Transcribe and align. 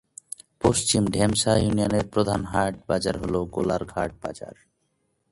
পশ্চিম 0.61 1.03
ঢেমশা 1.07 1.53
ইউনিয়নের 1.57 2.05
প্রধান 2.07 2.41
হাট/বাজার 2.45 3.15
হল 3.17 3.35
গোলার 3.45 3.83
ঘাট 3.85 4.11
বাজার। 4.21 4.55